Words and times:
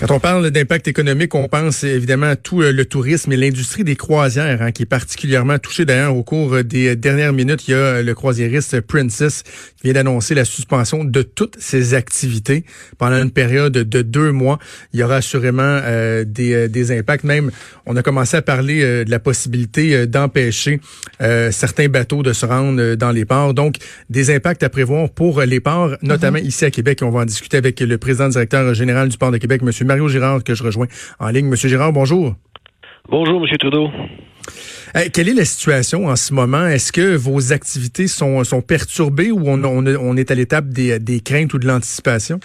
Quand 0.00 0.12
on 0.12 0.20
parle 0.20 0.52
d'impact 0.52 0.86
économique, 0.86 1.34
on 1.34 1.48
pense 1.48 1.82
évidemment 1.82 2.26
à 2.26 2.36
tout 2.36 2.62
euh, 2.62 2.70
le 2.70 2.84
tourisme 2.84 3.32
et 3.32 3.36
l'industrie 3.36 3.82
des 3.82 3.96
croisières, 3.96 4.62
hein, 4.62 4.70
qui 4.70 4.84
est 4.84 4.86
particulièrement 4.86 5.58
touchée. 5.58 5.84
D'ailleurs, 5.84 6.16
au 6.16 6.22
cours 6.22 6.62
des 6.62 6.94
dernières 6.94 7.32
minutes, 7.32 7.66
il 7.66 7.72
y 7.72 7.74
a 7.74 8.00
le 8.00 8.14
croisiériste 8.14 8.80
Princess 8.80 9.42
qui 9.42 9.82
vient 9.82 9.94
d'annoncer 9.94 10.36
la 10.36 10.44
suspension 10.44 11.02
de 11.02 11.22
toutes 11.22 11.56
ses 11.58 11.94
activités 11.94 12.64
pendant 12.96 13.20
une 13.20 13.32
période 13.32 13.72
de 13.72 14.02
deux 14.02 14.30
mois. 14.30 14.60
Il 14.92 15.00
y 15.00 15.02
aura 15.02 15.16
assurément 15.16 15.62
euh, 15.64 16.24
des, 16.24 16.54
euh, 16.54 16.68
des, 16.68 16.96
impacts. 16.96 17.24
Même, 17.24 17.50
on 17.84 17.96
a 17.96 18.02
commencé 18.02 18.36
à 18.36 18.42
parler 18.42 19.04
de 19.04 19.10
la 19.10 19.18
possibilité 19.18 20.06
d'empêcher 20.06 20.80
certains 21.50 21.88
bateaux 21.88 22.22
de 22.22 22.32
se 22.32 22.46
rendre 22.46 22.94
dans 22.94 23.10
les 23.10 23.24
ports. 23.24 23.52
Donc, 23.52 23.76
des 24.10 24.30
impacts 24.30 24.62
à 24.62 24.68
prévoir 24.68 25.10
pour 25.10 25.40
les 25.40 25.60
ports, 25.60 25.96
notamment 26.02 26.38
mm-hmm. 26.38 26.46
ici 26.46 26.64
à 26.64 26.70
Québec. 26.70 27.00
On 27.02 27.10
va 27.10 27.20
en 27.20 27.24
discuter 27.24 27.56
avec 27.56 27.80
le 27.80 27.98
président 27.98 28.28
directeur 28.28 28.72
général 28.74 29.08
du 29.08 29.18
port 29.18 29.30
de 29.30 29.38
Québec, 29.38 29.62
Monsieur 29.62 29.87
Mario 29.88 30.08
Girard 30.08 30.44
que 30.44 30.54
je 30.54 30.62
rejoins 30.62 30.86
en 31.18 31.28
ligne. 31.30 31.46
Monsieur 31.46 31.68
Girard, 31.68 31.92
bonjour. 31.92 32.36
Bonjour, 33.08 33.40
Monsieur 33.40 33.56
Trudeau. 33.56 33.88
quelle 35.12 35.28
est 35.30 35.34
la 35.34 35.46
situation 35.46 36.06
en 36.06 36.14
ce 36.16 36.32
moment? 36.34 36.66
Est-ce 36.66 36.92
que 36.92 37.16
vos 37.16 37.52
activités 37.52 38.06
sont, 38.06 38.44
sont 38.44 38.60
perturbées 38.60 39.32
ou 39.32 39.48
on, 39.48 39.64
on 39.64 40.16
est 40.16 40.30
à 40.30 40.34
l'étape 40.34 40.68
des, 40.68 40.98
des 40.98 41.20
craintes 41.20 41.54
ou 41.54 41.58
de 41.58 41.66
l'anticipation? 41.66 42.38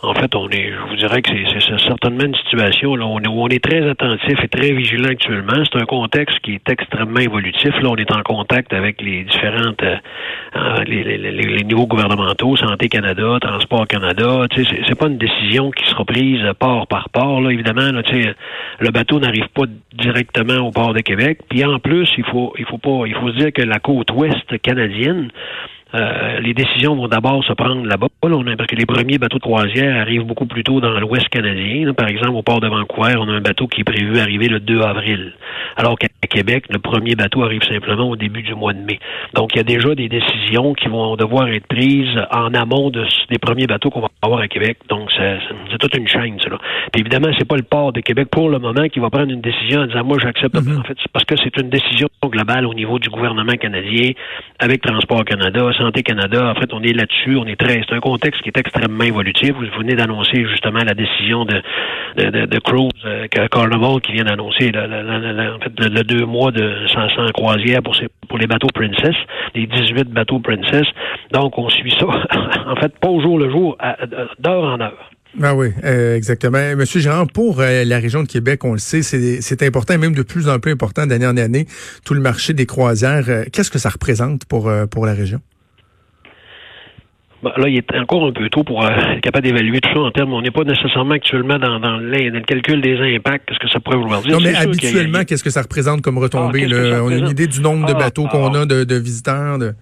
En 0.00 0.14
fait, 0.14 0.32
on 0.36 0.48
est, 0.50 0.70
je 0.70 0.90
vous 0.90 0.96
dirais 0.96 1.22
que 1.22 1.30
c'est 1.30 1.78
certainement 1.80 2.24
une 2.24 2.34
situation 2.36 2.94
là, 2.94 3.04
on 3.04 3.18
où 3.18 3.42
on 3.42 3.48
est 3.48 3.62
très 3.62 3.84
attentif 3.88 4.38
et 4.44 4.46
très 4.46 4.70
vigilant 4.70 5.08
actuellement. 5.08 5.64
C'est 5.64 5.82
un 5.82 5.86
contexte 5.86 6.38
qui 6.38 6.54
est 6.54 6.70
extrêmement 6.70 7.18
évolutif. 7.18 7.74
Là, 7.82 7.90
on 7.90 7.96
est 7.96 8.12
en 8.12 8.22
contact 8.22 8.72
avec 8.72 9.02
les 9.02 9.24
différentes 9.24 9.82
euh, 9.82 9.96
euh, 10.54 10.84
les, 10.84 11.02
les, 11.02 11.32
les, 11.32 11.64
niveaux 11.64 11.88
gouvernementaux, 11.88 12.56
Santé 12.56 12.88
Canada, 12.88 13.38
Transport 13.40 13.88
Canada. 13.88 14.46
C'est 14.54 14.94
pas 14.94 15.08
une 15.08 15.18
décision 15.18 15.72
qui 15.72 15.84
sera 15.90 16.04
prise 16.04 16.42
port 16.60 16.86
par 16.86 17.08
port. 17.08 17.40
Là, 17.40 17.50
évidemment, 17.50 17.90
là, 17.90 18.02
le 18.78 18.90
bateau 18.90 19.18
n'arrive 19.18 19.48
pas 19.52 19.64
directement 19.94 20.64
au 20.64 20.70
port 20.70 20.94
de 20.94 21.00
Québec. 21.00 21.40
Puis 21.50 21.64
en 21.64 21.80
plus, 21.80 22.08
il 22.16 22.24
faut, 22.24 22.54
il 22.56 22.66
faut 22.66 22.78
pas, 22.78 23.02
il 23.06 23.14
faut 23.16 23.32
se 23.32 23.36
dire 23.36 23.52
que 23.52 23.62
la 23.62 23.80
côte 23.80 24.12
ouest 24.12 24.58
canadienne 24.62 25.30
euh, 25.94 26.40
les 26.40 26.54
décisions 26.54 26.94
vont 26.96 27.08
d'abord 27.08 27.42
se 27.44 27.52
prendre 27.52 27.84
là-bas, 27.86 28.08
parce 28.20 28.66
que 28.66 28.76
les 28.76 28.86
premiers 28.86 29.18
bateaux 29.18 29.38
de 29.38 29.42
croisière 29.42 29.96
arrivent 29.96 30.24
beaucoup 30.24 30.46
plus 30.46 30.62
tôt 30.62 30.80
dans 30.80 30.98
l'Ouest 31.00 31.28
canadien. 31.28 31.92
Par 31.94 32.08
exemple, 32.08 32.36
au 32.36 32.42
port 32.42 32.60
de 32.60 32.68
Vancouver, 32.68 33.14
on 33.18 33.28
a 33.28 33.32
un 33.32 33.40
bateau 33.40 33.66
qui 33.66 33.80
est 33.80 33.84
prévu 33.84 34.18
arriver 34.18 34.48
le 34.48 34.60
2 34.60 34.82
avril, 34.82 35.32
alors 35.76 35.98
qu'à 35.98 36.08
Québec, 36.28 36.64
le 36.68 36.78
premier 36.78 37.14
bateau 37.14 37.42
arrive 37.42 37.62
simplement 37.62 38.08
au 38.10 38.16
début 38.16 38.42
du 38.42 38.54
mois 38.54 38.74
de 38.74 38.80
mai. 38.80 38.98
Donc, 39.34 39.54
il 39.54 39.58
y 39.58 39.60
a 39.60 39.64
déjà 39.64 39.94
des 39.94 40.08
décisions 40.08 40.74
qui 40.74 40.88
vont 40.88 41.16
devoir 41.16 41.48
être 41.48 41.66
prises 41.66 42.18
en 42.30 42.52
amont 42.54 42.90
de, 42.90 43.04
des 43.30 43.38
premiers 43.38 43.66
bateaux 43.66 43.90
qu'on 43.90 44.00
va 44.00 44.08
avoir 44.22 44.40
à 44.40 44.48
Québec. 44.48 44.78
Donc, 44.88 45.10
c'est 45.16 45.78
toute 45.78 45.96
une 45.96 46.06
chaîne, 46.06 46.38
cela. 46.40 46.58
Puis 46.92 47.00
évidemment, 47.00 47.28
c'est 47.38 47.46
pas 47.48 47.56
le 47.56 47.62
port 47.62 47.92
de 47.92 48.00
Québec 48.00 48.28
pour 48.30 48.50
le 48.50 48.58
moment 48.58 48.88
qui 48.88 49.00
va 49.00 49.10
prendre 49.10 49.30
une 49.30 49.40
décision 49.40 49.80
en 49.80 49.86
disant 49.86 50.04
moi 50.04 50.18
j'accepte. 50.20 50.54
Mm-hmm. 50.54 50.80
En 50.80 50.82
fait, 50.82 50.98
parce 51.12 51.24
que 51.24 51.36
c'est 51.36 51.56
une 51.60 51.70
décision 51.70 52.08
globale 52.24 52.66
au 52.66 52.74
niveau 52.74 52.98
du 52.98 53.08
gouvernement 53.08 53.54
canadien 53.54 54.12
avec 54.58 54.82
Transport 54.82 55.24
Canada, 55.24 55.70
Santé 55.78 56.02
Canada. 56.02 56.52
En 56.54 56.60
fait, 56.60 56.72
on 56.72 56.82
est 56.82 56.92
là-dessus. 56.92 57.36
On 57.36 57.46
est 57.46 57.58
très. 57.58 57.80
C'est 57.88 57.94
un 57.94 58.00
contexte 58.00 58.42
qui 58.42 58.48
est 58.48 58.58
extrêmement 58.58 59.04
évolutif. 59.04 59.52
Vous 59.52 59.64
venez 59.78 59.94
d'annoncer 59.94 60.44
justement 60.46 60.80
la 60.84 60.94
décision 60.94 61.44
de 61.44 61.62
de, 62.16 62.30
de, 62.30 62.46
de 62.46 62.58
Cruise, 62.58 62.90
euh, 63.04 63.26
Carnival, 63.28 64.00
qui 64.00 64.12
vient 64.12 64.24
d'annoncer 64.24 64.70
le, 64.72 66.02
deux 66.02 66.26
mois 66.26 66.50
de 66.50 66.86
500 66.92 67.28
croisières 67.32 67.80
pour 67.82 68.38
les 68.38 68.46
bateaux 68.46 68.68
Princess, 68.74 69.14
les 69.54 69.66
18 69.66 70.08
bateaux 70.08 70.40
Princess. 70.40 70.86
Donc, 71.32 71.58
on 71.58 71.68
suit 71.68 71.94
ça. 71.98 72.06
en 72.66 72.76
fait, 72.76 72.96
pas 72.98 73.08
au 73.08 73.20
jour 73.20 73.38
le 73.38 73.50
jour, 73.50 73.76
d'heure 74.38 74.64
en 74.64 74.80
heure. 74.80 75.10
Ah 75.42 75.54
oui, 75.54 75.68
euh, 75.84 76.16
exactement. 76.16 76.74
Monsieur 76.74 77.00
Gérard, 77.00 77.26
pour 77.26 77.60
euh, 77.60 77.84
la 77.84 77.98
région 77.98 78.22
de 78.22 78.28
Québec, 78.28 78.64
on 78.64 78.72
le 78.72 78.78
sait, 78.78 79.02
c'est 79.02 79.62
important, 79.62 79.96
même 79.98 80.14
de 80.14 80.22
plus 80.22 80.48
en 80.48 80.58
plus 80.58 80.72
important 80.72 81.06
d'année 81.06 81.26
en 81.26 81.36
année, 81.36 81.66
tout 82.04 82.14
le 82.14 82.20
marché 82.20 82.54
des 82.54 82.66
croisières. 82.66 83.26
Qu'est-ce 83.52 83.70
que 83.70 83.78
ça 83.78 83.90
représente 83.90 84.46
pour 84.46 84.68
la 84.70 85.14
région? 85.14 85.40
Bah, 87.42 87.54
là, 87.56 87.68
il 87.68 87.76
est 87.76 87.96
encore 87.96 88.26
un 88.26 88.32
peu 88.32 88.48
tôt 88.48 88.64
pour 88.64 88.84
euh, 88.84 88.90
être 88.90 89.20
capable 89.20 89.46
d'évaluer 89.46 89.80
tout 89.80 89.90
ça 89.94 90.00
en 90.00 90.10
termes. 90.10 90.32
On 90.32 90.42
n'est 90.42 90.50
pas 90.50 90.64
nécessairement 90.64 91.14
actuellement 91.14 91.58
dans, 91.58 91.78
dans, 91.78 91.98
le 91.98 92.40
calcul 92.40 92.80
des 92.80 92.98
impacts, 93.14 93.48
qu'est-ce 93.48 93.60
que 93.60 93.68
ça 93.68 93.78
pourrait 93.78 93.98
vouloir 93.98 94.22
dire? 94.22 94.32
Non, 94.32 94.40
mais 94.42 94.56
habituellement, 94.56 95.24
qu'est-ce 95.24 95.44
que 95.44 95.50
ça 95.50 95.62
représente 95.62 96.02
comme 96.02 96.18
retombée? 96.18 96.66
Ah, 96.72 97.02
on 97.04 97.10
a 97.10 97.14
une 97.14 97.28
idée 97.28 97.46
du 97.46 97.60
nombre 97.60 97.86
de 97.86 97.92
ah, 97.94 97.98
bateaux 97.98 98.26
qu'on 98.26 98.54
ah. 98.54 98.62
a, 98.62 98.66
de, 98.66 98.82
de 98.82 98.94
visiteurs? 98.96 99.58
De... 99.58 99.72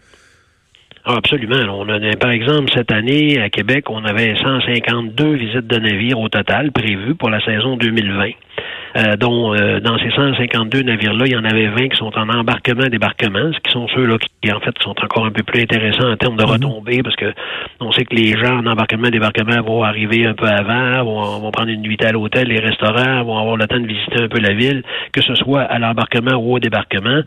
absolument. 1.06 1.56
On 1.78 1.88
a, 1.88 2.16
par 2.16 2.30
exemple, 2.30 2.70
cette 2.74 2.92
année, 2.92 3.40
à 3.40 3.48
Québec, 3.48 3.88
on 3.88 4.04
avait 4.04 4.34
152 4.36 5.36
visites 5.36 5.66
de 5.66 5.78
navires 5.78 6.20
au 6.20 6.28
total 6.28 6.72
prévues 6.72 7.14
pour 7.14 7.30
la 7.30 7.42
saison 7.42 7.78
2020. 7.78 8.32
Euh, 8.96 9.16
dont 9.16 9.54
euh, 9.54 9.78
dans 9.80 9.98
ces 9.98 10.10
152 10.10 10.80
navires-là, 10.80 11.26
il 11.26 11.32
y 11.32 11.36
en 11.36 11.44
avait 11.44 11.66
20 11.66 11.88
qui 11.88 11.96
sont 11.98 12.16
en 12.16 12.30
embarquement-débarquement, 12.30 13.52
ce 13.52 13.58
qui 13.58 13.70
sont 13.70 13.86
ceux-là 13.88 14.16
qui, 14.42 14.50
en 14.50 14.60
fait, 14.60 14.74
sont 14.80 14.94
encore 15.02 15.26
un 15.26 15.30
peu 15.30 15.42
plus 15.42 15.60
intéressants 15.60 16.10
en 16.10 16.16
termes 16.16 16.36
de 16.36 16.44
mhm. 16.44 16.50
retombées, 16.50 17.02
parce 17.02 17.16
que 17.16 17.34
on 17.80 17.92
sait 17.92 18.06
que 18.06 18.14
les 18.14 18.32
gens 18.38 18.58
en 18.58 18.66
embarquement-débarquement 18.66 19.60
vont 19.62 19.82
arriver 19.82 20.26
un 20.26 20.32
peu 20.32 20.46
avant, 20.46 21.04
vont, 21.04 21.40
vont 21.40 21.50
prendre 21.50 21.68
une 21.68 21.82
nuit 21.82 21.98
à 22.00 22.10
l'hôtel, 22.10 22.48
les 22.48 22.58
restaurants, 22.58 23.22
vont 23.24 23.38
avoir 23.38 23.56
le 23.58 23.66
temps 23.66 23.78
de 23.78 23.86
visiter 23.86 24.22
un 24.22 24.28
peu 24.28 24.40
la 24.40 24.54
ville, 24.54 24.82
que 25.12 25.20
ce 25.20 25.34
soit 25.34 25.62
à 25.62 25.78
l'embarquement 25.78 26.36
ou 26.36 26.54
au 26.54 26.58
débarquement. 26.58 27.20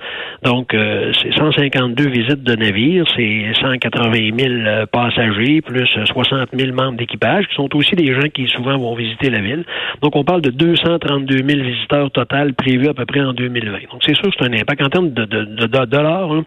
Donc, 0.43 0.73
euh, 0.73 1.11
c'est 1.21 1.33
152 1.33 2.09
visites 2.09 2.43
de 2.43 2.55
navires, 2.55 3.05
c'est 3.15 3.51
180 3.61 4.11
000 4.35 4.85
passagers, 4.91 5.61
plus 5.61 5.87
60 6.05 6.49
000 6.51 6.73
membres 6.73 6.97
d'équipage, 6.97 7.47
qui 7.47 7.53
sont 7.53 7.69
aussi 7.75 7.95
des 7.95 8.11
gens 8.15 8.27
qui 8.33 8.47
souvent 8.47 8.77
vont 8.77 8.95
visiter 8.95 9.29
la 9.29 9.39
ville. 9.39 9.65
Donc, 10.01 10.15
on 10.15 10.23
parle 10.23 10.41
de 10.41 10.49
232 10.49 11.37
000 11.47 11.58
visiteurs 11.61 12.11
total 12.11 12.53
prévus 12.53 12.89
à 12.89 12.93
peu 12.93 13.05
près 13.05 13.21
en 13.21 13.33
2020. 13.33 13.91
Donc, 13.91 14.01
c'est 14.05 14.15
sûr 14.15 14.29
que 14.29 14.35
c'est 14.39 14.45
un 14.45 14.53
impact. 14.53 14.81
En 14.81 14.89
termes 14.89 15.11
de, 15.11 15.25
dollars, 15.85 16.31
hein, 16.31 16.45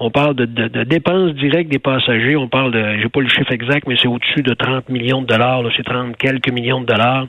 on 0.00 0.10
parle 0.10 0.34
de, 0.34 0.84
dépenses 0.84 1.34
directes 1.34 1.70
des 1.70 1.78
passagers. 1.78 2.36
On 2.36 2.48
parle 2.48 2.72
de, 2.72 2.98
j'ai 3.00 3.08
pas 3.08 3.20
le 3.20 3.28
chiffre 3.28 3.52
exact, 3.52 3.86
mais 3.86 3.96
c'est 4.00 4.08
au-dessus 4.08 4.42
de 4.42 4.54
30 4.54 4.88
millions 4.88 5.22
de 5.22 5.26
dollars. 5.26 5.62
C'est 5.76 5.84
30 5.84 6.16
quelques 6.16 6.50
millions 6.50 6.80
de 6.80 6.86
dollars 6.86 7.26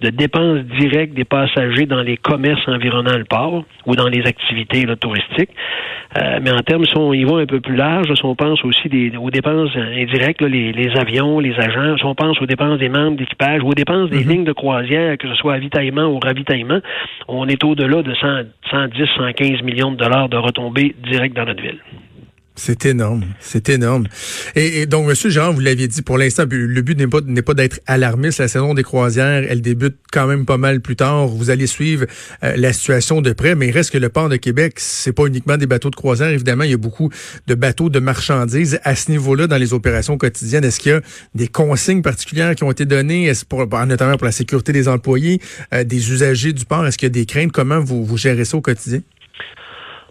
de 0.00 0.10
dépenses 0.10 0.60
directes 0.78 1.14
des 1.14 1.24
passagers 1.24 1.86
dans 1.86 2.02
les 2.02 2.16
commerces 2.16 2.66
environnant 2.68 3.16
le 3.16 3.24
port 3.24 3.64
ou 3.86 3.96
dans 3.96 4.08
les 4.08 4.26
activités 4.26 4.84
touristiques. 5.00 5.50
Euh, 6.16 6.38
mais 6.42 6.50
en 6.50 6.60
termes, 6.60 6.84
si 6.84 6.96
on 6.96 7.12
y 7.12 7.24
va 7.24 7.36
un 7.38 7.46
peu 7.46 7.60
plus 7.60 7.76
large, 7.76 8.12
si 8.14 8.24
on 8.24 8.34
pense 8.34 8.64
aussi 8.64 8.88
aux 9.18 9.30
dépenses 9.30 9.70
indirectes, 9.76 10.42
les, 10.42 10.90
avions, 10.96 11.40
les 11.40 11.54
agents, 11.58 11.96
si 11.98 12.04
on 12.04 12.14
pense 12.14 12.40
aux 12.40 12.46
dépenses 12.46 12.78
des 12.78 12.88
membres 12.88 13.16
d'équipage, 13.16 13.62
aux 13.62 13.74
dépenses 13.74 14.10
des 14.10 14.24
mm-hmm. 14.24 14.28
lignes 14.28 14.44
de 14.44 14.52
croisière, 14.52 15.18
que 15.18 15.28
ce 15.28 15.34
soit 15.34 15.54
avitaillement 15.54 16.04
ou 16.04 16.18
ravitaillement, 16.18 16.55
on 17.28 17.48
est 17.48 17.62
au-delà 17.64 18.02
de 18.02 18.14
110, 18.14 19.06
115 19.16 19.62
millions 19.62 19.90
de 19.90 19.96
dollars 19.96 20.28
de 20.28 20.36
retombées 20.36 20.94
directes 21.04 21.34
dans 21.34 21.44
notre 21.44 21.62
ville. 21.62 21.80
C'est 22.58 22.86
énorme, 22.86 23.22
c'est 23.38 23.68
énorme. 23.68 24.08
Et, 24.54 24.86
donc, 24.86 25.06
Monsieur 25.06 25.28
Jean, 25.28 25.52
vous 25.52 25.60
l'aviez 25.60 25.88
dit, 25.88 26.00
pour 26.00 26.16
l'instant, 26.16 26.44
le 26.48 26.80
but 26.80 26.98
n'est 26.98 27.06
pas, 27.06 27.20
pas 27.20 27.54
d'être 27.54 27.80
alarmiste. 27.86 28.38
La 28.38 28.48
saison 28.48 28.72
des 28.72 28.82
croisières, 28.82 29.44
elle 29.48 29.60
débute 29.60 29.96
quand 30.10 30.26
même 30.26 30.46
pas 30.46 30.56
mal 30.56 30.80
plus 30.80 30.96
tard. 30.96 31.28
Vous 31.28 31.50
allez 31.50 31.66
suivre 31.66 32.06
euh, 32.42 32.54
la 32.56 32.72
situation 32.72 33.20
de 33.20 33.32
près, 33.32 33.54
mais 33.54 33.68
il 33.68 33.72
reste 33.72 33.90
que 33.90 33.98
le 33.98 34.08
port 34.08 34.30
de 34.30 34.36
Québec, 34.36 34.74
c'est 34.78 35.12
pas 35.12 35.26
uniquement 35.26 35.58
des 35.58 35.66
bateaux 35.66 35.90
de 35.90 35.96
croisière. 35.96 36.30
Évidemment, 36.30 36.64
il 36.64 36.70
y 36.70 36.74
a 36.74 36.78
beaucoup 36.78 37.10
de 37.46 37.54
bateaux 37.54 37.90
de 37.90 37.98
marchandises 37.98 38.80
à 38.84 38.96
ce 38.96 39.10
niveau-là 39.10 39.46
dans 39.46 39.58
les 39.58 39.74
opérations 39.74 40.16
quotidiennes. 40.16 40.64
Est-ce 40.64 40.80
qu'il 40.80 40.92
y 40.92 40.94
a 40.94 41.02
des 41.34 41.48
consignes 41.48 42.02
particulières 42.02 42.54
qui 42.54 42.64
ont 42.64 42.70
été 42.70 42.86
données, 42.86 43.30
bah, 43.68 43.84
notamment 43.84 44.16
pour 44.16 44.24
la 44.24 44.32
sécurité 44.32 44.72
des 44.72 44.88
employés, 44.88 45.42
euh, 45.74 45.84
des 45.84 46.10
usagers 46.10 46.54
du 46.54 46.64
port? 46.64 46.86
Est-ce 46.86 46.96
qu'il 46.96 47.06
y 47.06 47.10
a 47.10 47.10
des 47.10 47.26
craintes? 47.26 47.52
Comment 47.52 47.80
vous, 47.80 48.02
vous 48.02 48.16
gérez 48.16 48.46
ça 48.46 48.56
au 48.56 48.62
quotidien? 48.62 49.02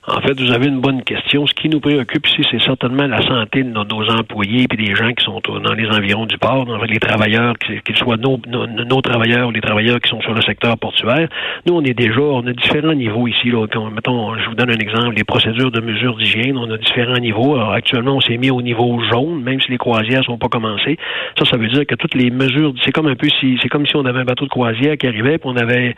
En 0.07 0.21
fait, 0.21 0.39
vous 0.39 0.51
avez 0.51 0.67
une 0.67 0.81
bonne 0.81 1.03
question. 1.03 1.47
Ce 1.47 1.53
qui 1.55 1.67
nous 1.67 1.79
préoccupe 1.79 2.27
ici, 2.27 2.45
c'est 2.51 2.61
certainement 2.61 3.07
la 3.07 3.23
santé 3.23 3.63
de 3.63 3.69
nos, 3.69 3.81
employés 3.81 4.67
et 4.71 4.77
des 4.77 4.93
gens 4.93 5.11
qui 5.13 5.25
sont 5.25 5.41
dans 5.63 5.73
les 5.73 5.87
environs 5.87 6.27
du 6.27 6.37
port, 6.37 6.67
les 6.85 6.99
travailleurs, 6.99 7.55
qu'ils 7.57 7.95
soient 7.97 8.17
nos, 8.17 9.01
travailleurs 9.01 9.47
ou 9.47 9.51
les 9.51 9.61
travailleurs 9.61 9.99
qui 9.99 10.09
sont 10.11 10.21
sur 10.21 10.35
le 10.35 10.43
secteur 10.43 10.77
portuaire. 10.77 11.27
Nous, 11.65 11.73
on 11.73 11.81
est 11.81 11.95
déjà, 11.95 12.21
on 12.21 12.45
a 12.45 12.53
différents 12.53 12.93
niveaux 12.93 13.27
ici. 13.27 13.49
Là. 13.49 13.65
mettons, 13.91 14.37
je 14.37 14.47
vous 14.47 14.53
donne 14.53 14.69
un 14.69 14.77
exemple, 14.77 15.15
les 15.15 15.23
procédures 15.23 15.71
de 15.71 15.81
mesures 15.81 16.15
d'hygiène, 16.17 16.55
on 16.59 16.69
a 16.69 16.77
différents 16.77 17.17
niveaux. 17.17 17.55
Alors, 17.55 17.71
actuellement, 17.71 18.17
on 18.17 18.21
s'est 18.21 18.37
mis 18.37 18.51
au 18.51 18.61
niveau 18.61 19.01
jaune, 19.11 19.41
même 19.41 19.59
si 19.59 19.71
les 19.71 19.79
croisières 19.79 20.23
sont 20.23 20.37
pas 20.37 20.49
commencées. 20.49 20.97
Ça, 21.39 21.45
ça 21.45 21.57
veut 21.57 21.67
dire 21.67 21.85
que 21.87 21.95
toutes 21.95 22.13
les 22.13 22.29
mesures, 22.29 22.73
c'est 22.83 22.91
comme 22.91 23.07
un 23.07 23.15
peu 23.15 23.27
si, 23.39 23.57
c'est 23.59 23.69
comme 23.69 23.87
si 23.87 23.95
on 23.95 24.05
avait 24.05 24.19
un 24.19 24.25
bateau 24.25 24.45
de 24.45 24.51
croisière 24.51 24.97
qui 24.97 25.07
arrivait, 25.07 25.39
puis 25.39 25.49
on 25.51 25.57
avait, 25.57 25.95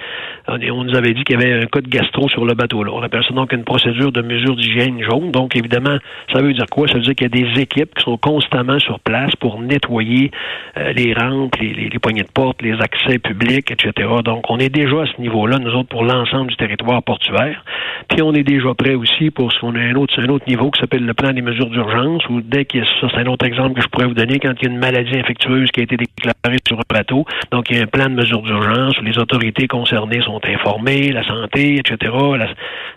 on 0.48 0.86
nous 0.86 0.96
avait 0.96 1.14
dit 1.14 1.26
qu'il 1.26 1.38
y 1.38 1.44
avait 1.44 1.64
un 1.64 1.66
cas 1.66 1.82
de 1.82 1.90
gastro 1.90 2.30
sur 2.30 2.46
le 2.46 2.54
bateau. 2.54 2.86
Là. 2.86 2.94
On 2.94 3.04
appelle 3.04 3.24
ça 3.28 3.34
donc 3.34 3.52
une 3.52 3.66
procédure 3.66 3.97
de 3.98 4.22
mesures 4.22 4.56
d'hygiène 4.56 5.02
jaune. 5.02 5.32
Donc, 5.32 5.56
évidemment, 5.56 5.98
ça 6.34 6.42
veut 6.42 6.54
dire 6.54 6.66
quoi? 6.72 6.88
Ça 6.88 6.96
veut 6.96 7.02
dire 7.02 7.16
qu'il 7.16 7.28
y 7.28 7.42
a 7.42 7.46
des 7.46 7.62
équipes 7.62 7.94
qui 7.96 8.04
sont 8.04 8.18
constamment 8.18 8.80
sur 8.80 9.00
place 9.00 9.36
pour 9.40 9.60
nettoyer 9.62 10.32
euh, 10.78 10.94
les 10.94 11.14
rampes, 11.14 11.56
les, 11.58 11.74
les, 11.74 12.00
poignées 12.00 12.24
de 12.24 12.32
porte, 12.32 12.62
les 12.62 12.80
accès 12.80 13.20
publics, 13.20 13.72
etc. 13.72 14.10
Donc, 14.24 14.50
on 14.50 14.60
est 14.60 14.70
déjà 14.70 15.02
à 15.02 15.06
ce 15.06 15.22
niveau-là, 15.22 15.58
nous 15.60 15.72
autres, 15.72 15.90
pour 15.90 16.04
l'ensemble 16.04 16.50
du 16.50 16.56
territoire 16.56 17.02
portuaire. 17.04 17.64
Puis, 18.10 18.22
on 18.22 18.34
est 18.34 18.44
déjà 18.44 18.74
prêt 18.74 18.96
aussi 18.96 19.32
pour 19.32 19.52
ce 19.52 19.60
qu'on 19.60 19.76
a 19.76 19.80
un 19.80 19.96
autre, 19.96 20.14
un 20.22 20.30
autre 20.30 20.46
niveau 20.48 20.72
qui 20.72 20.80
s'appelle 20.80 21.06
le 21.06 21.14
plan 21.14 21.34
des 21.34 21.42
mesures 21.42 21.70
d'urgence, 21.70 22.24
où 22.30 22.42
dès 22.42 22.66
qu'il 22.66 22.82
y 22.82 22.84
a 22.84 22.88
ça, 23.02 23.08
c'est 23.12 23.20
un 23.20 23.28
autre 23.28 23.46
exemple 23.46 23.76
que 23.76 23.82
je 23.82 23.88
pourrais 23.88 24.08
vous 24.08 24.14
donner, 24.14 24.40
quand 24.40 24.54
il 24.62 24.68
y 24.68 24.70
a 24.70 24.72
une 24.72 24.80
maladie 24.80 25.18
infectieuse 25.18 25.70
qui 25.72 25.82
a 25.82 25.84
été 25.84 25.98
déclarée 25.98 26.58
sur 26.68 26.80
un 26.80 26.84
plateau, 26.88 27.26
donc 27.52 27.70
il 27.70 27.78
y 27.78 27.80
a 27.80 27.84
un 27.84 27.88
plan 27.88 28.06
de 28.06 28.16
mesures 28.16 28.42
d'urgence 28.42 28.98
où 29.00 29.04
les 29.04 29.18
autorités 29.18 29.68
concernées 29.68 30.22
sont 30.22 30.40
informées, 30.46 31.12
la 31.12 31.24
santé, 31.24 31.76
etc., 31.76 32.14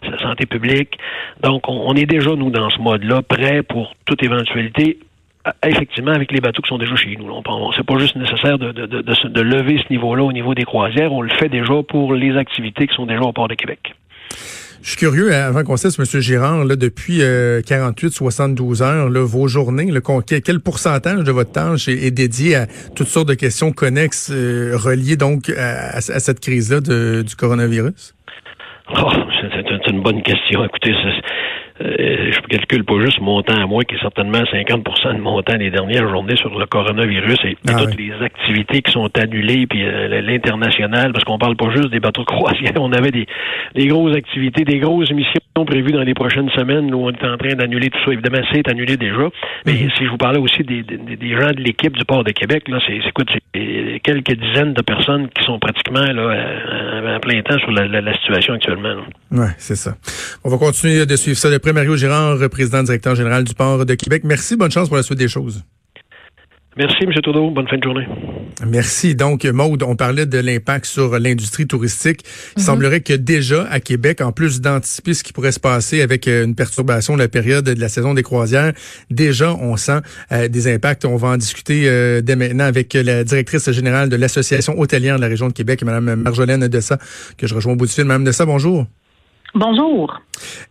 la 0.03 0.19
santé 0.19 0.47
publique, 0.47 0.90
donc, 1.43 1.63
on, 1.69 1.95
est 1.95 2.07
déjà, 2.07 2.31
nous, 2.37 2.51
dans 2.51 2.71
ce 2.71 2.79
mode-là, 2.81 3.23
prêt 3.23 3.63
pour 3.63 3.95
toute 4.05 4.23
éventualité 4.23 4.99
effectivement 5.67 6.13
avec 6.13 6.33
les 6.33 6.41
bateaux 6.41 6.61
qui 6.61 6.69
sont 6.69 6.79
déjà 6.79 6.95
chez 6.97 7.17
nous. 7.17 7.27
C'est 7.77 7.87
pas 7.87 7.99
juste 7.99 8.17
nécessaire 8.17 8.59
de, 8.59 9.41
lever 9.41 9.79
ce 9.79 9.93
niveau-là 9.93 10.23
au 10.23 10.33
niveau 10.33 10.55
des 10.55 10.65
croisières. 10.65 11.13
On 11.13 11.23
le 11.23 11.31
fait 11.31 11.49
déjà 11.49 11.83
pour 11.89 12.15
les 12.15 12.37
activités 12.37 12.87
qui 12.87 12.95
sont 12.95 13.07
déjà 13.07 13.23
au 13.23 13.33
port 13.33 13.49
de 13.49 13.55
Québec. 13.55 13.95
Je 14.83 14.89
suis 14.89 14.97
curieux, 14.97 15.35
avant 15.35 15.63
qu'on 15.63 15.77
cesse, 15.77 15.99
M. 15.99 16.21
Girard, 16.23 16.65
là, 16.65 16.75
depuis 16.75 17.19
48-72 17.19 18.81
euh, 18.81 18.85
heures, 18.85 19.27
vos 19.27 19.47
journées, 19.47 19.93
quel 20.43 20.61
pourcentage 20.61 21.23
de 21.23 21.33
votre 21.33 21.53
temps 21.53 21.75
est, 21.75 22.11
dédié 22.11 22.57
à 22.57 22.67
toutes 22.95 23.09
sortes 23.09 23.29
de 23.29 23.35
questions 23.35 23.73
connexes 23.73 24.31
euh, 24.33 24.75
reliées 24.77 25.17
donc 25.17 25.51
à, 25.51 26.01
cette 26.01 26.41
crise-là 26.41 26.81
du 26.81 27.37
coronavirus? 27.37 28.15
Oh, 28.97 29.09
c'est 29.41 29.91
une 29.91 30.01
bonne 30.01 30.23
question. 30.23 30.65
Écoutez, 30.65 30.95
euh, 31.83 32.31
je 32.31 32.41
calcule 32.49 32.85
pas 32.85 33.01
juste 33.01 33.21
mon 33.21 33.43
temps 33.43 33.57
à 33.57 33.67
moi, 33.67 33.85
qui 33.85 33.95
est 33.95 34.01
certainement 34.01 34.43
50% 34.43 35.17
de 35.17 35.21
mon 35.21 35.41
temps 35.43 35.57
les 35.57 35.71
dernières 35.71 36.09
journées 36.09 36.37
sur 36.37 36.57
le 36.59 36.67
coronavirus 36.67 37.39
et, 37.45 37.57
ah 37.69 37.75
toutes 37.79 37.99
les 37.99 38.13
activités 38.23 38.83
qui 38.83 38.93
sont 38.93 39.11
annulées, 39.19 39.67
puis 39.67 39.85
euh, 39.85 40.21
l'international, 40.21 41.13
parce 41.13 41.25
qu'on 41.25 41.39
parle 41.39 41.57
pas 41.57 41.71
juste 41.71 41.91
des 41.91 42.01
bateaux 42.01 42.21
de 42.23 42.27
croisière, 42.27 42.73
on 42.77 42.93
avait 42.93 43.11
des, 43.11 43.27
des 43.75 43.87
grosses 43.87 44.15
activités, 44.15 44.65
des 44.65 44.79
grosses 44.79 45.11
missions 45.11 45.41
prévues 45.65 45.93
dans 45.93 46.03
les 46.03 46.15
prochaines 46.15 46.51
semaines, 46.51 46.93
où 46.95 47.07
on 47.07 47.11
est 47.11 47.25
en 47.25 47.37
train 47.37 47.55
d'annuler 47.55 47.91
tout 47.91 47.99
ça. 48.05 48.13
Évidemment, 48.13 48.43
c'est 48.53 48.69
annulé 48.69 48.97
déjà. 48.97 49.29
Mais 49.67 49.73
mhm. 49.73 49.91
si 49.97 50.05
je 50.05 50.11
vous 50.11 50.17
parlais 50.17 50.39
aussi 50.39 50.63
des, 50.63 50.83
des, 50.83 51.31
gens 51.31 51.51
de 51.51 51.61
l'équipe 51.61 51.97
du 51.97 52.05
port 52.05 52.25
de 52.25 52.33
Québec, 52.33 52.69
là, 52.69 52.79
c'est 52.87 52.99
c'est 53.03 54.01
quelques 54.03 54.35
dizaines 54.35 54.75
de 54.75 54.83
personnes 54.83 55.29
qui 55.29 55.45
sont 55.45 55.59
pratiquement 55.59 56.01
là, 56.01 57.15
à, 57.15 57.21
plein 57.21 57.43
temps 57.43 57.59
sur 57.59 57.71
la, 57.73 57.87
la, 57.87 58.15
situation 58.15 58.55
actuellement. 58.55 58.95
Oui, 59.31 59.47
c'est 59.59 59.77
ça. 59.77 59.95
On 60.45 60.51
va 60.51 60.57
continuer 60.57 61.05
de 61.05 61.17
suivre 61.17 61.37
ça 61.37 61.51
de 61.51 61.59
près. 61.59 61.70
Mario 61.73 61.97
Girard, 61.97 62.39
président 62.51 62.83
directeur 62.83 63.15
général 63.15 63.45
du 63.45 63.55
port 63.55 63.85
de 63.85 63.95
Québec. 63.95 64.23
Merci, 64.25 64.57
bonne 64.57 64.71
chance 64.71 64.89
pour 64.89 64.97
la 64.97 65.03
suite 65.03 65.19
des 65.19 65.29
choses. 65.29 65.63
Merci, 66.77 67.03
M. 67.03 67.13
Trudeau. 67.21 67.51
Bonne 67.51 67.67
fin 67.67 67.79
de 67.79 67.83
journée. 67.83 68.07
Merci. 68.67 69.17
Donc, 69.17 69.45
Maude, 69.45 69.83
on 69.83 69.97
parlait 69.97 70.25
de 70.25 70.39
l'impact 70.39 70.87
sur 70.87 71.19
l'industrie 71.19 71.67
touristique. 71.67 72.23
Il 72.57 72.61
mhm. 72.61 72.65
semblerait 72.65 73.01
que 73.01 73.13
déjà, 73.13 73.67
à 73.71 73.81
Québec, 73.81 74.21
en 74.21 74.31
plus 74.31 74.61
d'anticiper 74.61 75.13
ce 75.13 75.25
qui 75.25 75.33
pourrait 75.33 75.53
se 75.53 75.59
passer 75.59 76.01
avec 76.01 76.29
euh, 76.29 76.45
une 76.45 76.55
perturbation 76.55 77.15
de 77.15 77.19
la 77.19 77.29
période 77.29 77.65
de 77.65 77.81
la 77.81 77.89
saison 77.89 78.15
des 78.15 78.23
croisières, 78.23 78.73
déjà, 79.11 79.53
on 79.55 79.77
sent 79.77 80.01
euh, 80.31 80.47
des 80.47 80.73
impacts. 80.73 81.05
On 81.05 81.17
va 81.17 81.29
en 81.29 81.37
discuter 81.37 81.89
euh, 81.89 82.21
dès 82.21 82.37
maintenant 82.37 82.65
avec 82.65 82.95
la 82.95 83.25
directrice 83.25 83.71
générale 83.73 84.09
de 84.09 84.17
l'Association 84.17 84.79
hôtelière 84.79 85.17
de 85.17 85.23
la 85.23 85.29
région 85.29 85.49
de 85.49 85.53
Québec, 85.53 85.83
Mme 85.83 86.15
Marjolaine 86.15 86.69
Dessa, 86.69 86.99
que 87.37 87.49
je 87.49 87.55
rejoins 87.55 87.73
au 87.73 87.77
bout 87.77 87.87
du 87.87 87.93
fil. 87.93 88.05
Mme 88.05 88.25
Dessa, 88.25 88.47
bonjour. 88.47 88.87
Bonjour. 89.55 90.21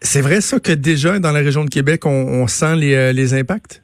C'est 0.01 0.21
vrai 0.21 0.41
ça 0.41 0.59
que 0.59 0.71
déjà, 0.71 1.19
dans 1.19 1.31
la 1.31 1.39
région 1.39 1.65
de 1.65 1.69
Québec, 1.69 2.05
on, 2.05 2.47
sent 2.47 2.75
les, 2.75 3.13
les 3.13 3.33
impacts? 3.33 3.83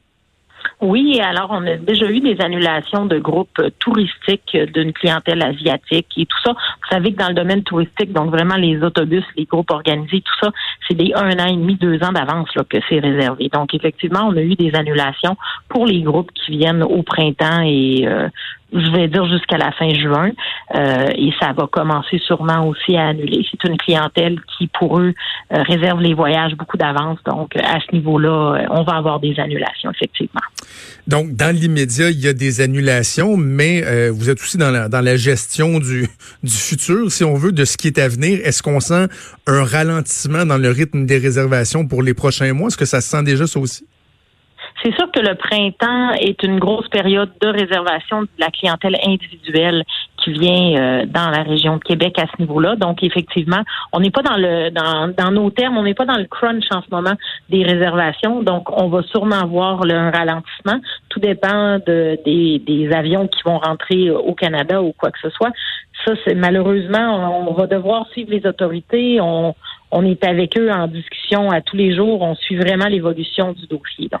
Oui, 0.80 1.20
alors 1.20 1.48
on 1.52 1.66
a 1.66 1.76
déjà 1.76 2.10
eu 2.10 2.20
des 2.20 2.38
annulations 2.40 3.06
de 3.06 3.18
groupes 3.18 3.62
touristiques 3.78 4.56
d'une 4.74 4.92
clientèle 4.92 5.42
asiatique 5.42 6.08
et 6.18 6.26
tout 6.26 6.38
ça. 6.44 6.52
Vous 6.52 6.88
savez 6.90 7.12
que 7.12 7.18
dans 7.18 7.28
le 7.28 7.34
domaine 7.34 7.62
touristique, 7.62 8.12
donc 8.12 8.30
vraiment 8.30 8.56
les 8.56 8.82
autobus, 8.82 9.24
les 9.36 9.46
groupes 9.46 9.70
organisés, 9.70 10.20
tout 10.20 10.44
ça, 10.46 10.52
c'est 10.86 10.94
des 10.94 11.12
un 11.14 11.38
an 11.38 11.46
et 11.46 11.56
demi, 11.56 11.76
deux 11.76 12.02
ans 12.02 12.12
d'avance 12.12 12.48
là, 12.54 12.62
que 12.68 12.76
c'est 12.88 12.98
réservé. 12.98 13.48
Donc 13.52 13.72
effectivement, 13.72 14.28
on 14.28 14.36
a 14.36 14.42
eu 14.42 14.54
des 14.54 14.74
annulations 14.74 15.36
pour 15.68 15.86
les 15.86 16.02
groupes 16.02 16.30
qui 16.32 16.58
viennent 16.58 16.82
au 16.82 17.02
printemps 17.02 17.62
et 17.62 18.06
euh, 18.06 18.28
je 18.80 18.90
vais 18.92 19.08
dire 19.08 19.26
jusqu'à 19.26 19.58
la 19.58 19.72
fin 19.72 19.92
juin. 19.94 20.30
Euh, 20.74 21.08
et 21.16 21.32
ça 21.40 21.52
va 21.52 21.66
commencer 21.66 22.18
sûrement 22.18 22.66
aussi 22.66 22.96
à 22.96 23.08
annuler. 23.08 23.46
C'est 23.50 23.68
une 23.68 23.76
clientèle 23.76 24.38
qui, 24.56 24.68
pour 24.78 24.98
eux, 24.98 25.12
euh, 25.52 25.62
réserve 25.62 26.00
les 26.00 26.14
voyages 26.14 26.54
beaucoup 26.56 26.76
d'avance. 26.76 27.18
Donc, 27.24 27.56
à 27.56 27.78
ce 27.80 27.94
niveau-là, 27.94 28.66
on 28.70 28.82
va 28.82 28.94
avoir 28.94 29.20
des 29.20 29.38
annulations, 29.38 29.90
effectivement. 29.90 30.40
Donc, 31.06 31.34
dans 31.34 31.54
l'immédiat, 31.54 32.10
il 32.10 32.20
y 32.20 32.28
a 32.28 32.32
des 32.32 32.60
annulations, 32.60 33.36
mais 33.36 33.84
euh, 33.84 34.10
vous 34.12 34.28
êtes 34.28 34.40
aussi 34.40 34.58
dans 34.58 34.70
la, 34.70 34.88
dans 34.88 35.00
la 35.00 35.16
gestion 35.16 35.78
du, 35.78 36.08
du 36.42 36.52
futur, 36.52 37.10
si 37.12 37.22
on 37.22 37.34
veut, 37.34 37.52
de 37.52 37.64
ce 37.64 37.76
qui 37.76 37.86
est 37.86 37.98
à 37.98 38.08
venir. 38.08 38.40
Est-ce 38.44 38.62
qu'on 38.62 38.80
sent 38.80 39.06
un 39.46 39.64
ralentissement 39.64 40.44
dans 40.44 40.58
le 40.58 40.70
rythme 40.70 41.06
des 41.06 41.18
réservations 41.18 41.86
pour 41.86 42.02
les 42.02 42.14
prochains 42.14 42.52
mois? 42.52 42.68
Est-ce 42.68 42.76
que 42.76 42.84
ça 42.84 43.00
se 43.00 43.08
sent 43.08 43.22
déjà 43.22 43.46
ça 43.46 43.60
aussi? 43.60 43.86
C'est 44.86 44.94
sûr 44.94 45.10
que 45.10 45.18
le 45.18 45.34
printemps 45.34 46.12
est 46.12 46.44
une 46.44 46.60
grosse 46.60 46.86
période 46.86 47.32
de 47.40 47.48
réservation 47.48 48.22
de 48.22 48.28
la 48.38 48.52
clientèle 48.52 48.96
individuelle 49.04 49.82
qui 50.22 50.30
vient 50.30 50.76
euh, 50.76 51.06
dans 51.06 51.28
la 51.28 51.42
région 51.42 51.78
de 51.78 51.82
Québec 51.82 52.16
à 52.20 52.26
ce 52.26 52.40
niveau-là. 52.40 52.76
Donc, 52.76 53.02
effectivement, 53.02 53.62
on 53.92 53.98
n'est 53.98 54.12
pas 54.12 54.22
dans 54.22 54.36
le 54.36 54.70
dans, 54.70 55.08
dans 55.08 55.32
nos 55.32 55.50
termes, 55.50 55.76
on 55.76 55.82
n'est 55.82 55.94
pas 55.94 56.04
dans 56.04 56.16
le 56.16 56.26
crunch 56.26 56.66
en 56.70 56.82
ce 56.82 56.86
moment 56.92 57.14
des 57.50 57.64
réservations. 57.64 58.44
Donc, 58.44 58.70
on 58.80 58.86
va 58.86 59.02
sûrement 59.02 59.44
voir 59.48 59.82
un 59.90 60.12
ralentissement. 60.12 60.78
Tout 61.08 61.18
dépend 61.18 61.80
de, 61.84 62.20
des, 62.24 62.60
des 62.60 62.88
avions 62.92 63.26
qui 63.26 63.42
vont 63.44 63.58
rentrer 63.58 64.10
au 64.10 64.34
Canada 64.34 64.80
ou 64.82 64.92
quoi 64.92 65.10
que 65.10 65.18
ce 65.20 65.30
soit. 65.30 65.50
Ça, 66.04 66.12
c'est 66.24 66.36
malheureusement, 66.36 67.48
on 67.48 67.54
va 67.54 67.66
devoir 67.66 68.06
suivre 68.12 68.30
les 68.30 68.46
autorités. 68.46 69.20
On, 69.20 69.52
on 69.90 70.04
est 70.04 70.22
avec 70.22 70.56
eux 70.56 70.70
en 70.70 70.86
discussion 70.86 71.50
à 71.50 71.60
tous 71.60 71.76
les 71.76 71.92
jours. 71.96 72.22
On 72.22 72.36
suit 72.36 72.54
vraiment 72.54 72.86
l'évolution 72.86 73.50
du 73.50 73.66
dossier. 73.66 74.08
Donc. 74.12 74.20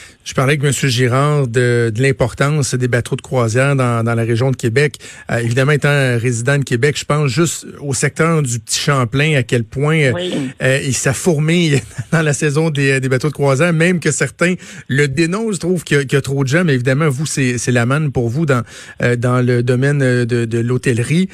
Je 0.23 0.35
parlais 0.35 0.53
avec 0.53 0.63
M. 0.63 0.89
Girard 0.89 1.47
de, 1.47 1.91
de 1.93 2.01
l'importance 2.01 2.75
des 2.75 2.87
bateaux 2.87 3.15
de 3.15 3.21
croisière 3.21 3.75
dans, 3.75 4.03
dans 4.03 4.13
la 4.13 4.21
région 4.21 4.51
de 4.51 4.55
Québec. 4.55 4.97
Euh, 5.31 5.37
évidemment, 5.37 5.71
étant 5.71 6.17
résident 6.19 6.59
de 6.59 6.63
Québec, 6.63 6.95
je 6.99 7.05
pense 7.05 7.31
juste 7.31 7.65
au 7.79 7.95
secteur 7.95 8.43
du 8.43 8.59
Petit 8.59 8.79
Champlain, 8.79 9.35
à 9.35 9.41
quel 9.41 9.63
point 9.63 9.97
euh, 9.97 10.13
euh 10.61 10.79
il 10.85 10.93
s'affourmille 10.93 11.81
dans 12.11 12.21
la 12.21 12.33
saison 12.33 12.69
des, 12.69 12.99
des, 12.99 13.09
bateaux 13.09 13.29
de 13.29 13.33
croisière, 13.33 13.73
même 13.73 13.99
que 13.99 14.11
certains 14.11 14.53
le 14.87 15.07
dénoncent, 15.07 15.57
trouvent 15.57 15.83
qu'il 15.83 16.05
y, 16.11 16.15
a 16.15 16.21
trop 16.21 16.43
de 16.43 16.49
gens. 16.49 16.63
Mais 16.63 16.75
évidemment, 16.75 17.09
vous, 17.09 17.25
c'est 17.25 17.71
la 17.71 17.87
manne 17.87 18.11
pour 18.11 18.29
vous 18.29 18.45
dans, 18.45 18.61
euh, 19.01 19.15
dans 19.15 19.41
le 19.41 19.63
domaine 19.63 20.25
de, 20.25 20.45
de 20.45 20.59
l'hôtellerie. 20.59 21.29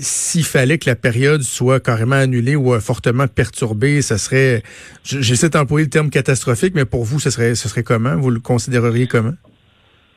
S'il 0.00 0.44
fallait 0.44 0.78
que 0.78 0.88
la 0.88 0.96
période 0.96 1.42
soit 1.42 1.80
carrément 1.80 2.16
annulée 2.16 2.54
ou 2.54 2.78
fortement 2.78 3.26
perturbée, 3.26 4.00
ça 4.00 4.16
serait, 4.16 4.62
j'essaie 5.04 5.48
d'employer 5.48 5.86
le 5.86 5.90
terme 5.90 6.10
catastrophique, 6.10 6.74
mais 6.76 6.84
pour 6.84 7.04
vous, 7.04 7.18
ça 7.18 7.31
ce 7.32 7.68
serait 7.68 7.82
comment? 7.82 8.16
Vous 8.16 8.30
le 8.30 8.40
considéreriez 8.40 9.06
comment? 9.06 9.34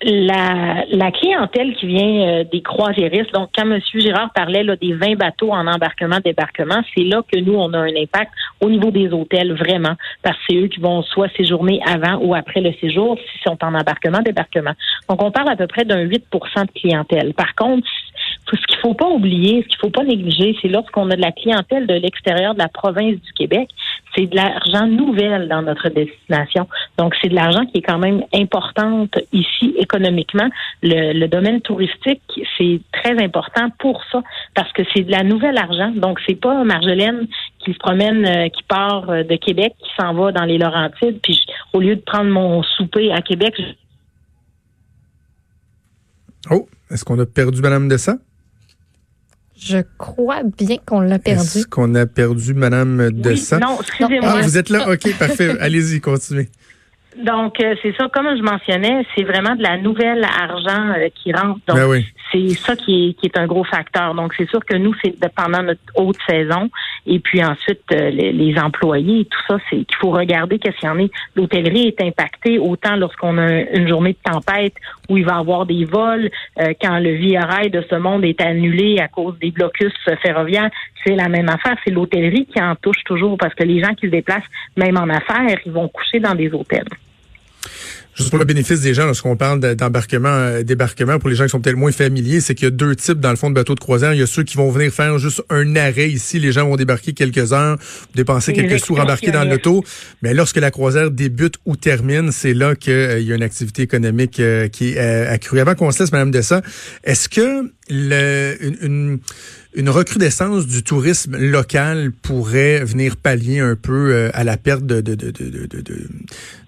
La, 0.04 1.12
clientèle 1.12 1.74
qui 1.76 1.88
vient 1.88 2.28
euh, 2.28 2.44
des 2.52 2.62
croisiéristes, 2.62 3.34
donc 3.34 3.50
quand 3.56 3.64
M. 3.64 3.80
Girard 3.94 4.32
parlait 4.34 4.64
des 4.80 4.94
20 4.94 5.16
bateaux 5.16 5.52
en 5.52 5.66
embarquement-débarquement, 5.66 6.82
c'est 6.94 7.06
là 7.06 7.22
que 7.32 7.40
nous, 7.40 7.54
on 7.54 7.74
a 7.74 7.80
un 7.80 7.96
impact 7.96 8.32
au 8.60 8.70
niveau 8.70 8.92
des 8.92 9.12
hôtels, 9.14 9.54
vraiment, 9.54 9.96
parce 10.22 10.38
que 10.38 10.44
c'est 10.50 10.56
eux 10.58 10.68
qui 10.68 10.82
vont 10.82 11.02
soit 11.02 11.30
séjourner 11.38 11.80
avant 11.88 12.18
ou 12.18 12.36
après 12.36 12.60
le 12.60 12.74
séjour, 12.82 13.18
s'ils 13.18 13.42
sont 13.42 13.58
en 13.64 13.74
embarquement-débarquement. 13.74 14.74
Donc, 15.10 15.24
on 15.24 15.32
parle 15.32 15.50
à 15.50 15.56
peu 15.56 15.68
près 15.68 15.86
d'un 15.86 16.06
8% 16.06 16.20
de 16.66 16.80
clientèle. 16.80 17.34
Par 17.34 17.56
contre, 17.56 17.88
ce 18.54 18.68
qu'il 18.68 18.78
faut 18.82 18.94
pas 18.94 19.10
oublier, 19.10 19.64
ce 19.64 19.68
qu'il 19.70 19.80
faut 19.80 19.90
pas 19.90 20.04
négliger, 20.04 20.56
c'est 20.62 20.68
lorsqu'on 20.68 21.10
a 21.10 21.16
de 21.16 21.22
la 21.22 21.32
clientèle 21.32 21.88
de 21.88 21.96
l'extérieur 21.96 22.54
de 22.54 22.60
la 22.60 22.68
province 22.68 23.16
du 23.16 23.34
Québec, 23.34 23.70
c'est 24.16 24.28
de 24.28 24.36
l'argent 24.36 24.88
nouvel 24.88 25.48
dans 25.48 25.62
notre 25.62 25.90
destination. 25.90 26.68
Donc, 26.98 27.16
c'est 27.22 27.30
de 27.30 27.36
l'argent 27.36 27.66
qui 27.66 27.80
est 27.80 27.82
quand 27.82 27.98
même 27.98 28.24
importante 28.34 29.18
ici 29.32 29.76
économiquement. 29.78 30.50
Le, 30.82 31.28
domaine 31.28 31.62
touristique, 31.62 32.22
c'est 32.58 32.80
très 32.92 33.22
important 33.24 33.70
pour 33.80 34.02
ça 34.12 34.22
parce 34.54 34.72
que 34.74 34.84
c'est 34.94 35.04
de 35.04 35.12
la 35.12 35.24
nouvelle 35.24 35.58
argent. 35.58 35.92
Donc, 35.96 36.20
c'est 36.28 36.40
pas 36.40 36.64
Marjolaine 36.64 37.28
qui 37.60 37.74
se 37.74 37.78
promène, 37.78 38.26
euh, 38.26 38.50
qui 38.50 38.64
part 38.64 39.10
euh, 39.10 39.24
de 39.24 39.36
Québec, 39.36 39.74
qui 39.80 39.90
s'en 40.00 40.14
va 40.14 40.32
dans 40.32 40.44
les 40.44 40.58
Laurentides, 40.58 41.20
puis 41.22 41.44
au 41.74 41.80
lieu 41.80 41.96
de 41.96 42.02
prendre 42.02 42.30
mon 42.30 42.62
souper 42.62 43.12
à 43.12 43.22
Québec, 43.22 43.56
je... 43.58 43.64
Oh, 46.52 46.68
est-ce 46.92 47.04
qu'on 47.04 47.18
a 47.20 47.26
perdu 47.26 47.62
Madame 47.62 47.88
Dessa? 47.88 48.18
Je 49.58 49.78
crois 49.98 50.42
bien 50.58 50.78
qu'on 50.86 51.00
l'a 51.02 51.18
perdu. 51.20 51.42
Est-ce 51.42 51.68
qu'on 51.68 51.96
a 51.96 52.06
perdu 52.06 52.54
Madame 52.54 53.10
Dessa? 53.12 53.56
Oui, 53.58 53.62
non, 53.62 53.78
excusez-moi. 53.80 54.34
Ah, 54.36 54.42
vous 54.42 54.58
êtes 54.58 54.70
là? 54.70 54.90
OK, 54.92 55.18
parfait. 55.20 55.56
Allez-y, 55.60 56.02
continuez. 56.02 56.50
Donc, 57.24 57.62
euh, 57.62 57.76
c'est 57.82 57.96
ça, 57.96 58.10
comme 58.14 58.26
je 58.36 58.42
mentionnais, 58.44 59.06
c'est 59.16 59.24
vraiment 59.24 59.56
de 59.56 59.64
la 59.64 59.78
nouvelle 59.78 60.26
argent 60.26 60.90
euh, 60.98 61.08
qui 61.16 61.32
rentre. 61.32 61.62
Donc, 61.66 61.78
Ben 61.78 61.88
oui. 61.88 62.06
c'est 62.32 62.50
ça 62.56 62.76
qui 62.76 63.08
est, 63.10 63.14
qui 63.14 63.28
est 63.28 63.38
un 63.38 63.48
gros 63.48 63.64
facteur. 63.64 64.14
Donc, 64.16 64.34
c'est 64.38 64.50
sûr 64.50 64.60
que 64.66 64.76
nous, 64.76 64.94
c'est 65.02 65.12
de- 65.18 65.30
pendant 65.34 65.64
notre 65.64 65.80
haute 65.96 66.18
saison. 66.28 66.70
Et 67.06 67.20
puis 67.20 67.44
ensuite, 67.44 67.82
euh, 67.92 68.10
les, 68.10 68.32
les 68.32 68.58
employés 68.60 69.26
tout 69.26 69.40
ça, 69.48 69.58
c'est 69.70 69.78
qu'il 69.78 69.96
faut 70.00 70.12
regarder 70.12 70.60
qu'est-ce 70.60 70.78
qu'il 70.78 70.90
y 70.90 70.92
en 70.92 71.00
est. 71.00 71.12
L'hôtellerie 71.36 71.88
est 71.88 72.02
impactée 72.02 72.58
autant 72.60 72.96
lorsqu'on 72.96 73.38
a 73.38 73.62
une 73.62 73.88
journée 73.88 74.14
de 74.14 74.32
tempête 74.32 74.74
où 75.10 75.18
il 75.18 75.26
va 75.26 75.36
y 75.36 75.40
avoir 75.40 75.66
des 75.66 75.86
vols, 75.86 76.30
euh, 76.60 76.74
quand 76.82 77.00
le 77.00 77.16
rail 77.46 77.70
de 77.70 77.84
ce 77.90 77.96
monde 77.96 78.26
est 78.26 78.42
annulé 78.42 79.00
à 79.00 79.08
cause 79.08 79.38
des 79.40 79.52
blocus 79.52 79.94
ferroviaires. 80.22 80.70
C'est 81.06 81.16
la 81.16 81.30
même 81.30 81.50
affaire. 81.50 81.78
C'est 81.86 81.92
l'hôtellerie 81.92 82.48
qui 82.48 82.62
en 82.62 82.76
touche 82.76 83.04
toujours 83.06 83.38
parce 83.38 83.54
que 83.54 83.64
les 83.64 83.82
gens 83.82 83.94
qui 83.94 84.08
se 84.08 84.12
déplacent, 84.12 84.50
même 84.76 84.98
en 84.98 85.10
affaires, 85.10 85.60
ils 85.66 85.72
vont 85.72 85.88
coucher 85.88 86.20
dans 86.20 86.34
des 86.34 86.52
hôtels. 86.52 86.88
Juste 88.18 88.30
pour 88.30 88.40
le 88.40 88.46
bénéfice 88.46 88.80
des 88.80 88.94
gens, 88.94 89.06
lorsqu'on 89.06 89.36
parle 89.36 89.60
de- 89.60 89.74
d'embarquement, 89.74 90.30
euh, 90.30 90.64
débarquement, 90.64 91.20
pour 91.20 91.28
les 91.30 91.36
gens 91.36 91.44
qui 91.44 91.50
sont 91.50 91.60
peut-être 91.60 91.76
moins 91.76 91.92
familiers, 91.92 92.40
c'est 92.40 92.56
qu'il 92.56 92.64
y 92.64 92.68
a 92.68 92.72
deux 92.72 92.96
types 92.96 93.20
dans 93.20 93.30
le 93.30 93.36
fond 93.36 93.50
de 93.50 93.56
bateaux 93.56 93.76
de 93.76 93.80
croisière. 93.82 94.14
Il 94.14 94.20
y 94.20 94.24
a 94.24 94.28
ceux 94.28 94.44
qui 94.44 94.56
vont 94.56 94.72
venir 94.72 94.92
faire 94.94 95.20
juste 95.20 95.44
un 95.50 95.76
arrêt 95.76 96.10
ici. 96.10 96.40
Les 96.40 96.54
gens 96.54 96.66
vont 96.68 96.78
débarquer 96.78 97.12
quelques 97.12 97.52
heures, 97.52 97.78
dépenser 98.16 98.54
quelques 98.54 98.80
sous, 98.80 98.96
embarquer 98.96 99.32
dans 99.32 99.44
l'auto. 99.44 99.84
Mais 100.22 100.34
lorsque 100.34 100.58
la 100.58 100.72
croisière 100.72 101.12
débute 101.12 101.56
ou 101.66 101.76
termine, 101.76 102.32
c'est 102.32 102.54
là 102.54 102.74
qu'il 102.76 102.94
y 103.22 103.32
a 103.34 103.36
une 103.36 103.44
activité 103.44 103.82
économique 103.82 104.40
euh, 104.40 104.70
qui 104.70 104.92
est 104.94 104.98
euh, 104.98 105.30
accrue. 105.34 105.60
Avant 105.60 105.76
qu'on 105.76 105.92
se 105.92 106.00
laisse, 106.02 106.12
Madame 106.14 106.32
Dessa, 106.32 106.62
est-ce 107.04 107.28
que 107.28 107.70
le, 107.90 108.56
une, 108.62 108.78
une, 108.82 109.20
une 109.76 109.90
recrudescence 109.90 110.68
du 110.68 110.84
tourisme 110.84 111.38
local 111.38 112.12
pourrait 112.22 112.84
venir 112.84 113.18
pallier 113.18 113.60
un 113.60 113.76
peu 113.76 114.14
euh, 114.14 114.30
à 114.34 114.44
la 114.46 114.56
perte 114.58 114.86
de, 114.86 115.02
de, 115.02 115.16
de, 115.16 115.32
de, 115.32 115.84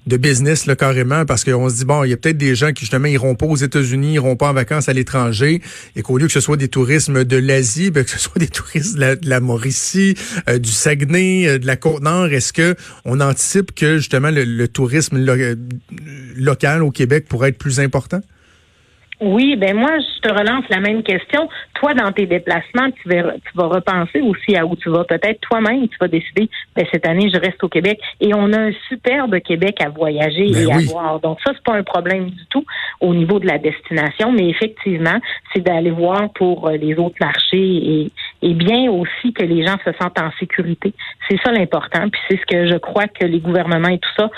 de, 0.06 0.18
business 0.18 0.66
là, 0.66 0.76
carrément 0.76 1.26
parce 1.26 1.44
qu'on 1.46 1.70
se 1.70 1.76
dit 1.76 1.86
bon 1.86 2.04
il 2.04 2.10
y 2.10 2.14
a 2.14 2.18
peut-être 2.18 2.38
des 2.38 2.56
gens 2.56 2.74
qui 2.74 2.82
justement 2.82 3.08
iront 3.08 3.36
pas 3.36 3.46
aux 3.46 3.56
États-Unis 3.56 4.14
iront 4.16 4.36
pas 4.36 4.50
en 4.50 4.54
vacances 4.54 4.90
à 4.90 4.94
l'étranger 4.94 5.62
et 5.96 6.02
qu'au 6.02 6.18
lieu 6.18 6.28
que 6.28 6.34
ce 6.34 6.42
soit 6.42 6.58
des 6.58 6.68
tourismes 6.68 7.24
de 7.24 7.38
l'Asie 7.38 7.92
ben, 7.92 8.04
que 8.04 8.12
ce 8.12 8.20
soit 8.20 8.40
des 8.40 8.48
touristes 8.48 8.96
de 8.96 9.00
la, 9.00 9.16
la 9.22 9.40
Mauricie 9.40 10.16
euh, 10.50 10.60
du 10.60 10.72
Saguenay 10.72 11.48
euh, 11.48 11.58
de 11.60 11.66
la 11.66 11.78
Côte-Nord 11.78 12.28
est-ce 12.28 12.52
que 12.52 12.76
on 13.06 13.22
anticipe 13.22 13.74
que 13.74 13.98
justement 13.98 14.32
le, 14.32 14.44
le 14.44 14.68
tourisme 14.68 15.18
lo- 15.18 15.56
local 16.36 16.84
au 16.84 16.92
Québec 16.92 17.26
pourrait 17.30 17.50
être 17.50 17.58
plus 17.58 17.80
important? 17.80 18.22
Oui, 19.20 19.56
ben 19.56 19.76
moi, 19.76 19.90
je 19.98 20.22
te 20.22 20.32
relance 20.32 20.66
la 20.70 20.80
même 20.80 21.02
question. 21.02 21.50
Toi, 21.74 21.96
dans 21.96 22.12
tes 22.12 22.28
déplacements, 22.28 22.92
tu 23.02 23.10
vas, 23.10 23.34
tu 23.34 23.52
vas 23.56 23.66
repenser 23.66 24.22
aussi 24.22 24.56
à 24.56 24.64
où 24.64 24.76
tu 24.76 24.90
vas. 24.90 25.06
Peut-être 25.06 25.42
toi-même, 25.42 25.88
tu 25.88 25.98
vas 26.00 26.08
décider, 26.08 26.48
ben, 26.76 26.86
cette 26.92 27.08
année, 27.08 27.28
je 27.34 27.40
reste 27.40 27.64
au 27.64 27.68
Québec. 27.68 28.00
Et 28.22 28.36
on 28.36 28.54
a 28.54 28.60
un 28.60 28.72
superbe 28.88 29.40
Québec 29.40 29.82
à 29.84 29.90
voyager 29.90 30.52
Ben 30.52 30.62
et 30.62 30.66
oui. 30.68 30.72
à 30.72 30.92
voir. 30.92 31.20
Donc 31.20 31.40
ça, 31.44 31.52
c'est 31.56 31.64
pas 31.64 31.76
un 31.76 31.84
problème 31.84 32.30
du 32.30 32.46
tout 32.52 32.64
au 33.02 33.16
niveau 33.16 33.40
de 33.40 33.48
la 33.48 33.58
destination, 33.58 34.32
mais 34.32 34.50
effectivement, 34.50 35.20
c'est 35.52 35.62
d'aller 35.62 35.92
voir 35.92 36.32
pour 36.34 36.68
euh, 36.68 36.78
les 36.78 36.94
autres 36.96 37.18
marchés 37.20 37.58
et, 37.58 38.12
et 38.44 38.54
bien 38.54 38.92
aussi 38.92 39.34
que 39.34 39.44
les 39.44 39.66
gens 39.66 39.78
se 39.84 39.92
sentent 40.00 40.20
en 40.20 40.30
sécurité. 40.40 40.94
C'est 41.28 41.40
ça 41.44 41.52
l'important. 41.52 42.08
Puis 42.10 42.22
c'est 42.30 42.38
ce 42.40 42.46
que 42.46 42.68
je 42.68 42.78
crois 42.78 43.08
que 43.08 43.26
les 43.26 43.40
gouvernements 43.40 43.90
et 43.90 43.98
tout 43.98 44.14
ça, 44.16 44.30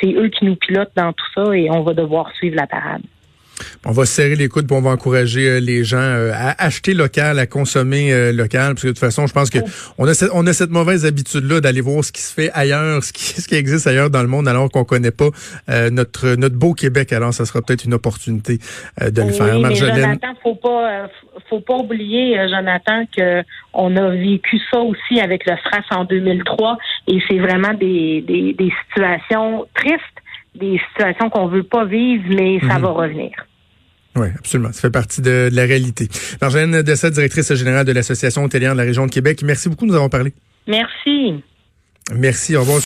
c'est 0.00 0.12
eux 0.12 0.28
qui 0.28 0.44
nous 0.44 0.56
pilotent 0.56 0.92
dans 0.94 1.12
tout 1.12 1.26
ça 1.34 1.56
et 1.56 1.68
on 1.68 1.82
va 1.82 1.94
devoir 1.94 2.30
suivre 2.36 2.54
la 2.54 2.68
parade. 2.68 3.02
On 3.86 3.92
va 3.92 4.04
se 4.06 4.12
serrer 4.14 4.36
les 4.36 4.48
coudes, 4.48 4.66
puis 4.66 4.76
on 4.76 4.80
va 4.82 4.90
encourager 4.90 5.48
euh, 5.48 5.60
les 5.60 5.84
gens 5.84 5.98
euh, 5.98 6.32
à 6.34 6.62
acheter 6.64 6.94
local, 6.94 7.38
à 7.38 7.46
consommer 7.46 8.12
euh, 8.12 8.32
local, 8.32 8.74
parce 8.74 8.82
que 8.82 8.86
de 8.88 8.92
toute 8.92 8.98
façon, 8.98 9.26
je 9.26 9.32
pense 9.32 9.50
que 9.50 9.58
on 9.98 10.06
a 10.06 10.14
cette, 10.14 10.30
on 10.34 10.46
a 10.46 10.52
cette 10.52 10.70
mauvaise 10.70 11.04
habitude-là 11.06 11.60
d'aller 11.60 11.80
voir 11.80 12.04
ce 12.04 12.12
qui 12.12 12.22
se 12.22 12.32
fait 12.34 12.50
ailleurs, 12.54 13.02
ce 13.04 13.12
qui, 13.12 13.24
ce 13.40 13.46
qui 13.48 13.54
existe 13.54 13.86
ailleurs 13.86 14.10
dans 14.10 14.22
le 14.22 14.28
monde, 14.28 14.48
alors 14.48 14.70
qu'on 14.70 14.84
connaît 14.84 15.10
pas 15.10 15.28
notre 15.90 16.34
notre 16.36 16.56
beau 16.56 16.74
Québec. 16.74 17.12
Alors, 17.12 17.32
ça 17.34 17.44
sera 17.44 17.62
peut-être 17.62 17.84
une 17.84 17.94
opportunité 17.94 18.58
de 19.00 19.22
le 19.22 19.30
faire. 19.32 19.54
mais 19.54 19.60
Marjolaine? 19.60 19.96
Jonathan, 19.96 20.34
faut 20.42 20.54
pas, 20.54 21.08
faut 21.48 21.60
pas 21.60 21.76
oublier, 21.76 22.36
Jonathan, 22.48 23.04
que 23.16 23.42
on 23.72 23.96
a 23.96 24.10
vécu 24.10 24.58
ça 24.70 24.78
aussi 24.80 25.20
avec 25.20 25.46
le 25.46 25.52
SRAS 25.56 25.96
en 25.96 26.04
2003, 26.04 26.78
et 27.08 27.18
c'est 27.28 27.38
vraiment 27.38 27.74
des, 27.74 28.22
des, 28.26 28.52
des 28.54 28.72
situations 28.88 29.66
tristes, 29.74 30.00
des 30.54 30.80
situations 30.90 31.30
qu'on 31.30 31.46
veut 31.46 31.62
pas 31.62 31.84
vivre, 31.84 32.24
mais 32.28 32.58
ça 32.60 32.74
Mhm. 32.76 32.82
va 32.82 32.88
revenir. 32.90 33.30
Oui, 34.16 34.28
absolument. 34.38 34.72
Ça 34.72 34.80
fait 34.80 34.90
partie 34.90 35.20
de, 35.20 35.48
de 35.50 35.56
la 35.56 35.64
réalité. 35.64 36.08
Marjolaine 36.40 36.82
Dessa, 36.82 37.10
directrice 37.10 37.52
générale 37.54 37.84
de 37.84 37.92
l'Association 37.92 38.44
hôtelière 38.44 38.72
de 38.72 38.78
la 38.78 38.84
région 38.84 39.06
de 39.06 39.10
Québec. 39.10 39.42
Merci 39.42 39.68
beaucoup, 39.68 39.86
nous 39.86 39.94
avons 39.94 40.08
parlé. 40.08 40.32
Merci. 40.66 41.42
Merci, 42.14 42.56
au 42.56 42.60
revoir. 42.60 42.78